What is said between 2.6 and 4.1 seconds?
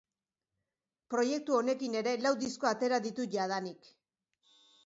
atera ditu jadanik.